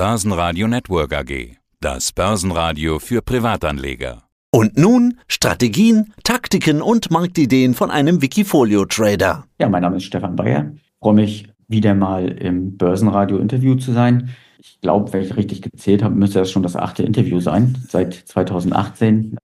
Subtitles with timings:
[0.00, 1.58] Börsenradio Network AG.
[1.78, 4.22] Das Börsenradio für Privatanleger.
[4.50, 9.44] Und nun Strategien, Taktiken und Marktideen von einem Wikifolio-Trader.
[9.58, 10.38] Ja, mein Name ist Stefan.
[10.38, 14.30] Ich freue mich, wieder mal im Börsenradio-Interview zu sein.
[14.58, 18.14] Ich glaube, wenn ich richtig gezählt habe, müsste das schon das achte Interview sein, seit
[18.14, 19.36] 2018.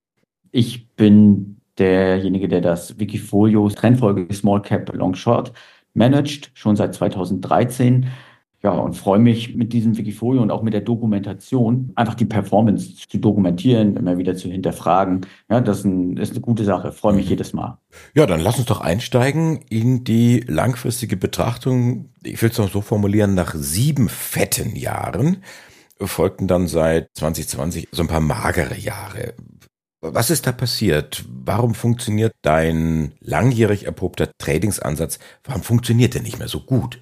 [0.51, 5.53] Ich bin derjenige, der das Wikifolio Trendfolge Small Cap Long Short
[5.93, 8.07] managt, schon seit 2013
[8.67, 12.95] ja, und freue mich mit diesem Wikifolio und auch mit der Dokumentation, einfach die Performance
[13.07, 15.25] zu dokumentieren, immer wieder zu hinterfragen.
[15.49, 16.91] Ja, das ist, ein, ist eine gute Sache.
[16.91, 17.29] Freue mich mhm.
[17.29, 17.77] jedes Mal.
[18.13, 22.09] Ja, dann lass uns doch einsteigen in die langfristige Betrachtung.
[22.23, 25.37] Ich will es noch so formulieren, nach sieben fetten Jahren
[26.01, 29.33] folgten dann seit 2020 so ein paar magere Jahre.
[30.01, 31.23] Was ist da passiert?
[31.29, 35.19] Warum funktioniert dein langjährig erprobter Tradingsansatz?
[35.45, 36.99] Warum funktioniert der nicht mehr so gut?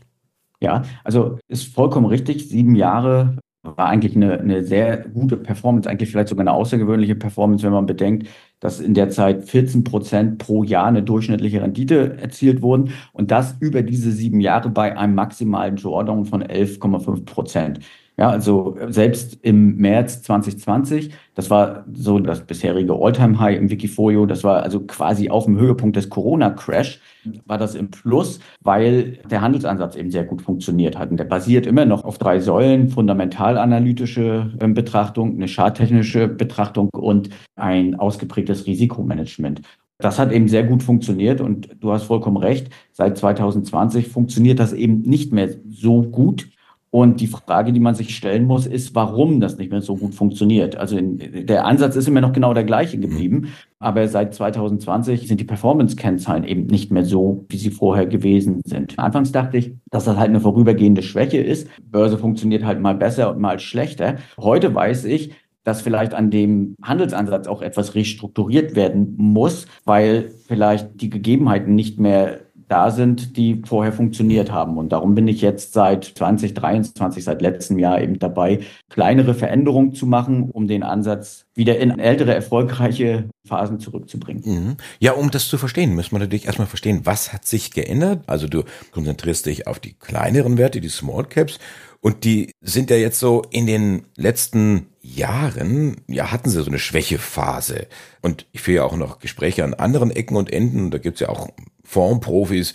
[0.61, 2.49] Ja, also ist vollkommen richtig.
[2.49, 7.63] Sieben Jahre war eigentlich eine, eine sehr gute Performance, eigentlich vielleicht sogar eine außergewöhnliche Performance,
[7.63, 8.27] wenn man bedenkt,
[8.59, 13.55] dass in der Zeit 14 Prozent pro Jahr eine durchschnittliche Rendite erzielt wurden und das
[13.59, 17.79] über diese sieben Jahre bei einem maximalen Drawdown von 11,5 Prozent.
[18.17, 24.45] Ja, also selbst im März 2020, das war so das bisherige All-Time-High im Wikifolio, das
[24.45, 27.01] war also quasi auf dem Höhepunkt des Corona-Crash,
[27.45, 31.11] war das im Plus, weil der Handelsansatz eben sehr gut funktioniert hat.
[31.11, 37.29] Und der basiert immer noch auf drei Säulen, fundamentalanalytische ähm, Betrachtung, eine charttechnische Betrachtung und
[37.57, 39.61] ein ausgeprägtes Risikomanagement.
[39.97, 42.69] Das hat eben sehr gut funktioniert und du hast vollkommen recht.
[42.91, 46.49] Seit 2020 funktioniert das eben nicht mehr so gut.
[46.95, 50.15] Und die Frage, die man sich stellen muss, ist, warum das nicht mehr so gut
[50.15, 50.77] funktioniert.
[50.77, 55.41] Also in, der Ansatz ist immer noch genau der gleiche geblieben, aber seit 2020 sind
[55.41, 58.97] die Performance-Kennzahlen eben nicht mehr so, wie sie vorher gewesen sind.
[58.97, 61.67] Anfangs dachte ich, dass das halt eine vorübergehende Schwäche ist.
[61.83, 64.15] Börse funktioniert halt mal besser und mal schlechter.
[64.39, 65.31] Heute weiß ich,
[65.65, 71.99] dass vielleicht an dem Handelsansatz auch etwas restrukturiert werden muss, weil vielleicht die Gegebenheiten nicht
[71.99, 74.77] mehr da sind, die vorher funktioniert haben.
[74.77, 80.05] Und darum bin ich jetzt seit 2023, seit letztem Jahr eben dabei, kleinere Veränderungen zu
[80.05, 84.43] machen, um den Ansatz wieder in ältere, erfolgreiche Phasen zurückzubringen.
[84.45, 84.77] Mhm.
[84.99, 88.23] Ja, um das zu verstehen, müssen wir natürlich erstmal verstehen, was hat sich geändert?
[88.27, 91.59] Also du konzentrierst dich auf die kleineren Werte, die Small Caps,
[92.05, 96.77] und die sind ja jetzt so in den letzten Jahren, ja, hatten sie so eine
[96.77, 97.87] Schwächephase.
[98.21, 100.91] Und ich führe ja auch noch Gespräche an anderen Ecken und Enden.
[100.91, 101.49] Da gibt's ja auch
[101.85, 102.73] Formprofis,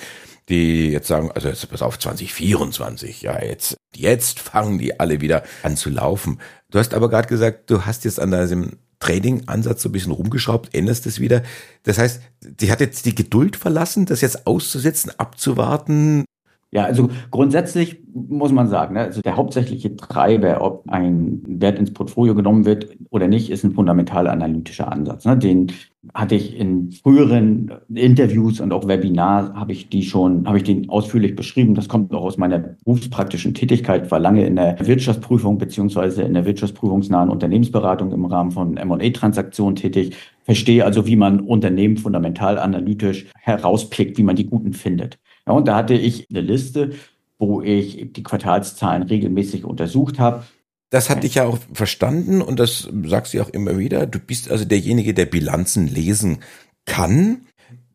[0.49, 5.45] die jetzt sagen, also jetzt pass auf 2024, ja, jetzt, jetzt fangen die alle wieder
[5.63, 6.41] an zu laufen.
[6.71, 10.75] Du hast aber gerade gesagt, du hast jetzt an deinem Trading-Ansatz so ein bisschen rumgeschraubt,
[10.75, 11.43] änderst es wieder.
[11.85, 16.25] Das heißt, die hat jetzt die Geduld verlassen, das jetzt auszusetzen, abzuwarten,
[16.73, 21.93] ja, also grundsätzlich muss man sagen, ne, also der hauptsächliche Treiber, ob ein Wert ins
[21.93, 25.25] Portfolio genommen wird oder nicht, ist ein fundamental analytischer Ansatz.
[25.25, 25.37] Ne.
[25.37, 25.73] Den
[26.15, 30.89] hatte ich in früheren Interviews und auch Webinars habe ich die schon, habe ich den
[30.89, 31.75] ausführlich beschrieben.
[31.75, 36.47] Das kommt auch aus meiner berufspraktischen Tätigkeit, war lange in der Wirtschaftsprüfung beziehungsweise in der
[36.47, 40.17] wirtschaftsprüfungsnahen Unternehmensberatung im Rahmen von M&A-Transaktionen tätig.
[40.45, 45.19] Verstehe also, wie man Unternehmen fundamental analytisch herauspickt, wie man die guten findet.
[45.51, 46.93] Ja, und da hatte ich eine Liste,
[47.41, 50.45] wo ich die Quartalszahlen regelmäßig untersucht habe.
[50.91, 54.07] Das hatte ich ja auch verstanden und das sagst du auch immer wieder.
[54.07, 56.39] Du bist also derjenige, der Bilanzen lesen
[56.87, 57.47] kann.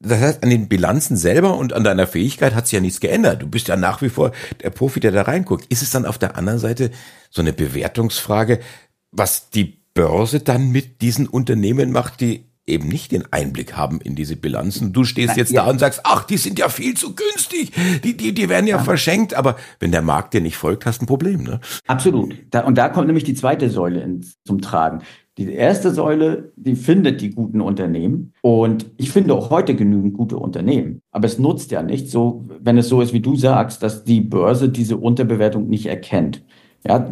[0.01, 3.41] Das heißt, an den Bilanzen selber und an deiner Fähigkeit hat sich ja nichts geändert.
[3.41, 5.65] Du bist ja nach wie vor der Profi, der da reinguckt.
[5.71, 6.91] Ist es dann auf der anderen Seite
[7.29, 8.59] so eine Bewertungsfrage,
[9.11, 14.15] was die Börse dann mit diesen Unternehmen macht, die eben nicht den Einblick haben in
[14.15, 14.91] diese Bilanzen.
[14.91, 15.63] Du stehst Na, jetzt ja.
[15.63, 17.71] da und sagst, ach, die sind ja viel zu günstig,
[18.03, 21.01] die, die, die werden ja, ja, verschenkt, aber wenn der Markt dir nicht folgt, hast
[21.01, 21.43] du ein Problem.
[21.43, 21.59] Ne?
[21.87, 22.35] Absolut.
[22.49, 25.01] Da, und da kommt nämlich die zweite Säule ins, zum Tragen.
[25.37, 28.33] Die erste Säule, die findet die guten Unternehmen.
[28.41, 31.01] Und ich finde auch heute genügend gute Unternehmen.
[31.11, 34.21] Aber es nutzt ja nicht so, wenn es so ist, wie du sagst, dass die
[34.21, 36.41] Börse diese Unterbewertung nicht erkennt.
[36.87, 37.09] Ja,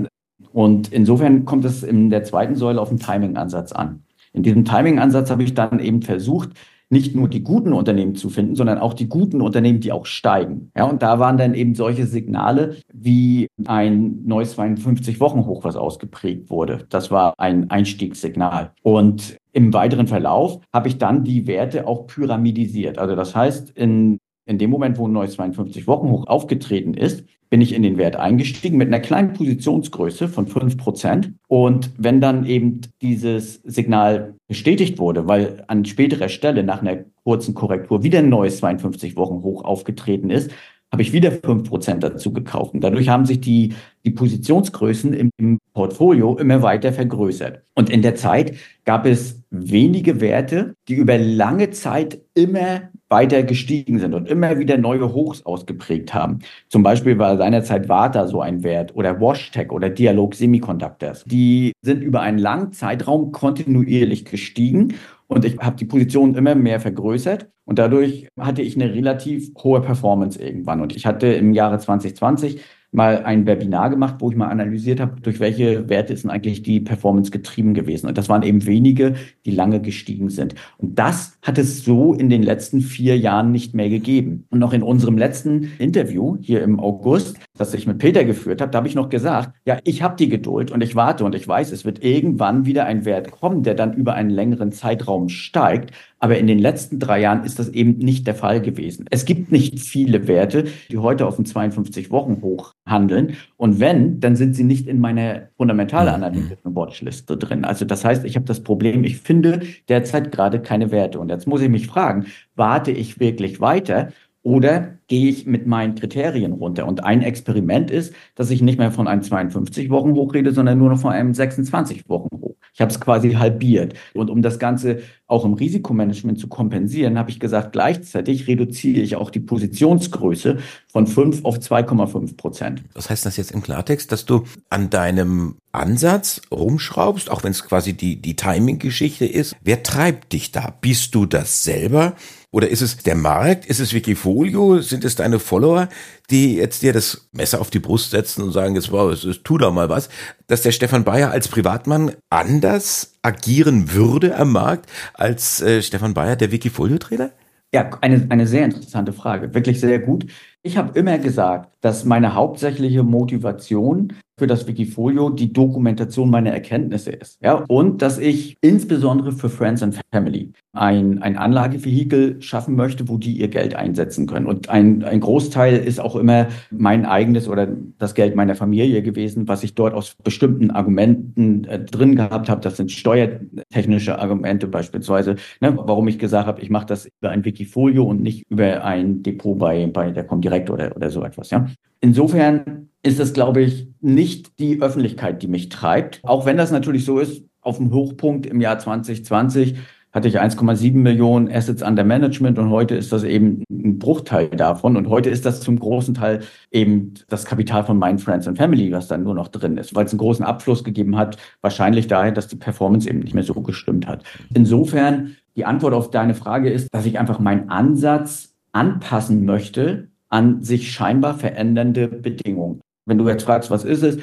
[0.53, 4.03] und insofern kommt es in der zweiten Säule auf den Timing-Ansatz an.
[4.34, 6.50] In diesem Timing-Ansatz habe ich dann eben versucht,
[6.90, 10.72] nicht nur die guten Unternehmen zu finden, sondern auch die guten Unternehmen, die auch steigen.
[10.78, 16.85] Ja, und da waren dann eben solche Signale wie ein neues 52-Wochen-Hoch, was ausgeprägt wurde.
[16.90, 18.74] Das war ein Einstiegssignal.
[18.84, 22.97] Und im weiteren Verlauf habe ich dann die Werte auch pyramidisiert.
[23.00, 27.73] Also das heißt, in in dem Moment, wo ein neues 52-Wochen-Hoch aufgetreten ist, bin ich
[27.73, 31.34] in den Wert eingestiegen mit einer kleinen Positionsgröße von 5%.
[31.47, 37.53] Und wenn dann eben dieses Signal bestätigt wurde, weil an späterer Stelle nach einer kurzen
[37.53, 40.51] Korrektur wieder ein neues 52-Wochen-Hoch aufgetreten ist,
[40.93, 42.75] habe ich wieder fünf Prozent dazu gekauft.
[42.75, 43.73] Und dadurch haben sich die,
[44.05, 47.63] die Positionsgrößen im, im Portfolio immer weiter vergrößert.
[47.73, 48.55] Und in der Zeit
[48.85, 54.76] gab es wenige Werte, die über lange Zeit immer weiter gestiegen sind und immer wieder
[54.76, 56.40] neue Hochs ausgeprägt haben.
[56.68, 61.24] Zum Beispiel war seinerzeit Vata so ein Wert oder WashTech oder Dialog Semiconductors.
[61.26, 64.96] Die sind über einen langen Zeitraum kontinuierlich gestiegen
[65.28, 69.82] und ich habe die Position immer mehr vergrößert und dadurch hatte ich eine relativ hohe
[69.82, 70.82] Performance irgendwann.
[70.82, 72.62] Und ich hatte im Jahre 2020
[72.93, 76.63] mal ein Webinar gemacht, wo ich mal analysiert habe, durch welche Werte ist denn eigentlich
[76.63, 78.07] die Performance getrieben gewesen.
[78.07, 80.55] Und das waren eben wenige, die lange gestiegen sind.
[80.78, 84.45] Und das hat es so in den letzten vier Jahren nicht mehr gegeben.
[84.49, 87.40] Und noch in unserem letzten Interview hier im August,
[87.70, 90.30] das ich mit Peter geführt habe, da habe ich noch gesagt, ja, ich habe die
[90.30, 93.76] Geduld und ich warte und ich weiß, es wird irgendwann wieder ein Wert kommen, der
[93.76, 95.92] dann über einen längeren Zeitraum steigt.
[96.20, 99.06] Aber in den letzten drei Jahren ist das eben nicht der Fall gewesen.
[99.10, 103.36] Es gibt nicht viele Werte, die heute auf dem 52-Wochen-Hoch handeln.
[103.58, 107.66] Und wenn, dann sind sie nicht in meiner fundamentalanalytischen Watchliste drin.
[107.66, 111.20] Also das heißt, ich habe das Problem, ich finde derzeit gerade keine Werte.
[111.20, 114.10] Und jetzt muss ich mich fragen, warte ich wirklich weiter
[114.43, 116.85] oder gehe ich mit meinen Kriterien runter?
[116.85, 120.99] Und ein Experiment ist, dass ich nicht mehr von einem 52-Wochen-Hoch rede, sondern nur noch
[120.99, 122.55] von einem 26-Wochen-Hoch.
[122.73, 123.93] Ich habe es quasi halbiert.
[124.13, 129.16] Und um das Ganze auch im Risikomanagement zu kompensieren, habe ich gesagt, gleichzeitig reduziere ich
[129.16, 130.57] auch die Positionsgröße
[130.87, 132.84] von 5 auf 2,5 Prozent.
[132.95, 137.63] Was heißt das jetzt im Klartext, dass du an deinem Ansatz rumschraubst, auch wenn es
[137.63, 139.55] quasi die, die Timing-Geschichte ist?
[139.61, 140.73] Wer treibt dich da?
[140.81, 142.16] Bist du das selber?
[142.53, 143.66] Oder ist es der Markt?
[143.66, 144.79] Ist es Wikifolio?
[144.79, 145.90] Sind es deine Follower,
[146.29, 149.58] die jetzt dir das Messer auf die Brust setzen und sagen, jetzt wow, es, tu
[149.58, 150.08] doch mal was,
[150.46, 156.35] dass der Stefan Bayer als Privatmann anders agieren würde am Markt als äh, Stefan Bayer,
[156.35, 157.32] der Wikifolio-Trainer?
[157.73, 159.55] Ja, eine, eine sehr interessante Frage.
[159.55, 160.28] Wirklich sehr gut.
[160.61, 167.11] Ich habe immer gesagt, dass meine hauptsächliche Motivation für das Wikifolio die Dokumentation meiner Erkenntnisse
[167.11, 167.40] ist.
[167.41, 173.17] Ja, und dass ich insbesondere für Friends and Family ein, ein Anlagevehikel schaffen möchte, wo
[173.17, 174.45] die ihr Geld einsetzen können.
[174.45, 177.69] Und ein, ein Großteil ist auch immer mein eigenes oder
[177.99, 182.59] das Geld meiner Familie gewesen, was ich dort aus bestimmten Argumenten äh, drin gehabt habe.
[182.59, 187.45] Das sind steuertechnische Argumente beispielsweise, ne, warum ich gesagt habe, ich mache das über ein
[187.45, 191.49] Wikifolio und nicht über ein Depot bei, bei der Comdirect oder, oder so etwas.
[191.49, 191.66] Ja.
[192.03, 196.20] Insofern ist es, glaube ich, nicht die Öffentlichkeit, die mich treibt.
[196.23, 199.78] Auch wenn das natürlich so ist, auf dem Hochpunkt im Jahr 2020
[200.11, 204.97] hatte ich 1,7 Millionen Assets under Management und heute ist das eben ein Bruchteil davon.
[204.97, 206.41] Und heute ist das zum großen Teil
[206.72, 210.03] eben das Kapital von meinen Friends and Family, was dann nur noch drin ist, weil
[210.05, 213.53] es einen großen Abfluss gegeben hat, wahrscheinlich daher, dass die Performance eben nicht mehr so
[213.53, 214.26] gestimmt hat.
[214.53, 220.64] Insofern, die Antwort auf deine Frage ist, dass ich einfach meinen Ansatz anpassen möchte an
[220.64, 222.82] sich scheinbar verändernde Bedingungen.
[223.06, 224.18] Wenn du jetzt fragst, was ist es?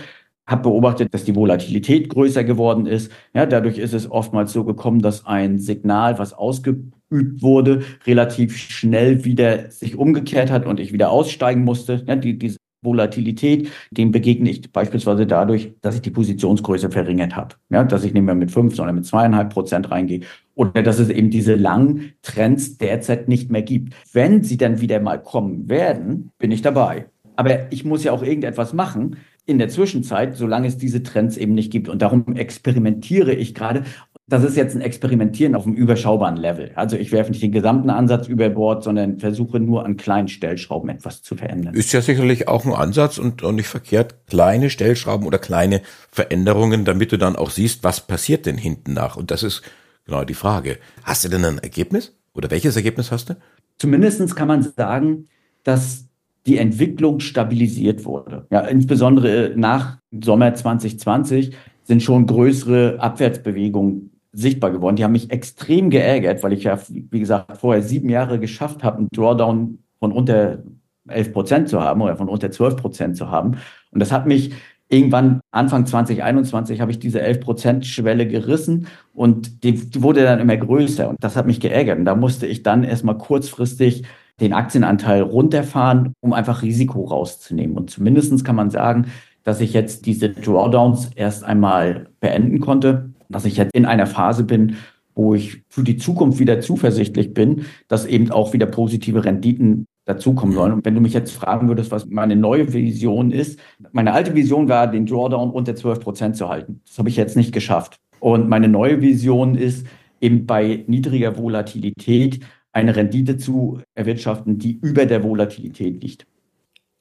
[0.44, 3.12] Habe beobachtet, dass die Volatilität größer geworden ist.
[3.32, 9.24] Ja, dadurch ist es oftmals so gekommen, dass ein Signal, was ausgeübt wurde, relativ schnell
[9.24, 12.02] wieder sich umgekehrt hat und ich wieder aussteigen musste.
[12.08, 17.54] Ja, die, diese Volatilität, dem begegne ich beispielsweise dadurch, dass ich die Positionsgröße verringert habe.
[17.68, 20.22] Ja, dass ich nicht mehr mit fünf, sondern mit zweieinhalb Prozent reingehe.
[20.60, 23.94] Oder dass es eben diese langen Trends derzeit nicht mehr gibt.
[24.12, 27.06] Wenn sie dann wieder mal kommen werden, bin ich dabei.
[27.34, 29.16] Aber ich muss ja auch irgendetwas machen
[29.46, 31.88] in der Zwischenzeit, solange es diese Trends eben nicht gibt.
[31.88, 33.84] Und darum experimentiere ich gerade.
[34.28, 36.72] Das ist jetzt ein Experimentieren auf einem überschaubaren Level.
[36.74, 40.90] Also ich werfe nicht den gesamten Ansatz über Bord, sondern versuche nur an kleinen Stellschrauben
[40.90, 41.72] etwas zu verändern.
[41.72, 45.80] Ist ja sicherlich auch ein Ansatz und, und nicht verkehrt, kleine Stellschrauben oder kleine
[46.12, 49.16] Veränderungen, damit du dann auch siehst, was passiert denn hinten nach.
[49.16, 49.62] Und das ist
[50.10, 50.78] genau die Frage.
[51.04, 52.16] Hast du denn ein Ergebnis?
[52.34, 53.36] Oder welches Ergebnis hast du?
[53.78, 55.28] Zumindest kann man sagen,
[55.62, 56.06] dass
[56.46, 58.46] die Entwicklung stabilisiert wurde.
[58.50, 64.96] Ja, insbesondere nach Sommer 2020 sind schon größere Abwärtsbewegungen sichtbar geworden.
[64.96, 68.98] Die haben mich extrem geärgert, weil ich ja, wie gesagt, vorher sieben Jahre geschafft habe,
[68.98, 70.62] einen Drawdown von unter
[71.08, 73.58] 11 Prozent zu haben oder von unter 12 Prozent zu haben.
[73.90, 74.52] Und das hat mich
[74.90, 80.40] irgendwann Anfang 2021 habe ich diese 11 Prozent Schwelle gerissen und die, die wurde dann
[80.40, 81.98] immer größer und das hat mich geärgert.
[81.98, 84.02] Und da musste ich dann erstmal kurzfristig
[84.40, 87.76] den Aktienanteil runterfahren, um einfach Risiko rauszunehmen.
[87.76, 89.06] Und zumindestens kann man sagen,
[89.44, 94.44] dass ich jetzt diese Drawdowns erst einmal beenden konnte, dass ich jetzt in einer Phase
[94.44, 94.76] bin,
[95.14, 100.54] wo ich für die Zukunft wieder zuversichtlich bin, dass eben auch wieder positive Renditen dazukommen
[100.54, 100.72] sollen.
[100.72, 103.58] Und wenn du mich jetzt fragen würdest, was meine neue Vision ist,
[103.92, 106.80] meine alte Vision war, den Drawdown unter 12 Prozent zu halten.
[106.86, 108.00] Das habe ich jetzt nicht geschafft.
[108.18, 109.86] Und meine neue Vision ist,
[110.20, 112.40] eben bei niedriger Volatilität
[112.72, 116.26] eine Rendite zu erwirtschaften, die über der Volatilität liegt.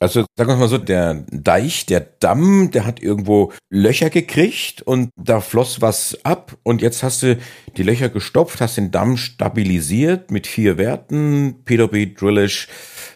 [0.02, 5.10] Also sagen wir mal so, der Deich, der Damm, der hat irgendwo Löcher gekriegt und
[5.18, 7.38] da floss was ab und jetzt hast du
[7.76, 12.70] die Löcher gestopft, hast den Damm stabilisiert mit vier Werten, PWB, Drillish,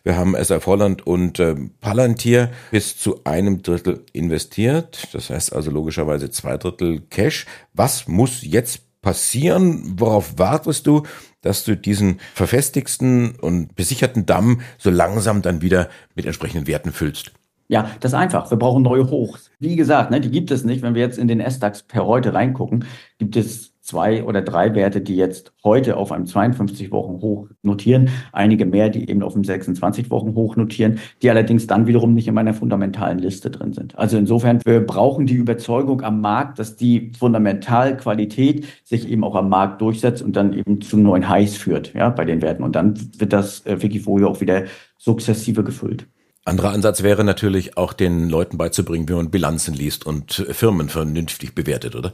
[0.03, 5.07] wir haben SF Holland und äh, Palantir bis zu einem Drittel investiert.
[5.13, 7.45] Das heißt also logischerweise zwei Drittel Cash.
[7.73, 9.93] Was muss jetzt passieren?
[9.97, 11.03] Worauf wartest du,
[11.41, 17.33] dass du diesen verfestigsten und besicherten Damm so langsam dann wieder mit entsprechenden Werten füllst?
[17.67, 18.49] Ja, das ist einfach.
[18.49, 19.51] Wir brauchen neue Hochs.
[19.59, 20.81] Wie gesagt, ne, die gibt es nicht.
[20.81, 22.85] Wenn wir jetzt in den S-DAX per heute reingucken,
[23.19, 28.89] gibt es zwei oder drei Werte, die jetzt heute auf einem 52-Wochen-Hoch notieren, einige mehr,
[28.89, 33.51] die eben auf einem 26-Wochen-Hoch notieren, die allerdings dann wiederum nicht in meiner fundamentalen Liste
[33.51, 33.97] drin sind.
[33.99, 39.49] Also insofern, wir brauchen die Überzeugung am Markt, dass die Fundamentalqualität sich eben auch am
[39.49, 42.63] Markt durchsetzt und dann eben zu neuen Highs führt, ja, bei den Werten.
[42.63, 44.63] Und dann wird das äh, Wikifolio auch wieder
[44.97, 46.07] sukzessive gefüllt.
[46.45, 51.55] Anderer Ansatz wäre natürlich auch den Leuten beizubringen, wie man Bilanzen liest und Firmen vernünftig
[51.55, 52.13] bewertet, oder?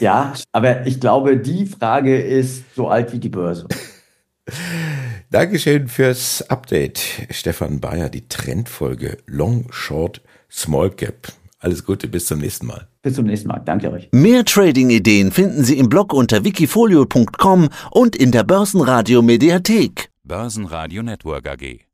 [0.00, 3.66] Ja, aber ich glaube, die Frage ist so alt wie die Börse.
[5.30, 11.32] Dankeschön fürs Update, Stefan Bayer, die Trendfolge Long, Short, Small Cap.
[11.58, 12.88] Alles Gute, bis zum nächsten Mal.
[13.02, 13.60] Bis zum nächsten Mal.
[13.64, 14.08] Danke euch.
[14.12, 20.10] Mehr Trading-Ideen finden Sie im Blog unter wikifolio.com und in der Börsenradio Mediathek.
[20.22, 21.87] Börsenradio Network AG.